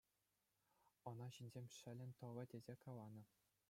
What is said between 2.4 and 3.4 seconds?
тесе каланӑ.